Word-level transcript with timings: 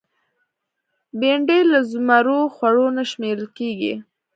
بېنډۍ 1.19 1.61
له 1.71 1.79
زمرو 1.91 2.39
خوړو 2.55 2.87
نه 2.97 3.03
شمېرل 3.11 3.47
کېږي 3.57 3.93